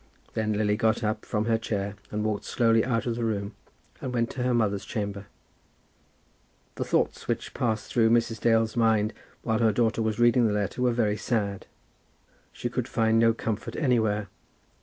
[0.33, 3.53] Then Lily got up from her chair and walked slowly out of the room,
[4.01, 5.27] and went to her mother's chamber.
[6.73, 8.39] The thoughts which passed through Mrs.
[8.41, 11.67] Dale's mind while her daughter was reading the letter were very sad.
[12.51, 14.27] She could find no comfort anywhere.